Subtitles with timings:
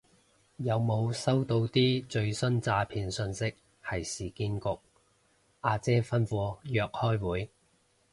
[0.57, 3.53] 有冇收到啲最新詐騙訊息
[3.85, 4.67] 係市建局
[5.59, 7.51] 阿姐吩咐約開會